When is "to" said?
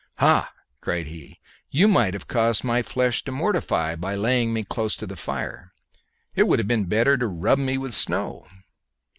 3.23-3.31, 4.95-5.05, 7.19-7.27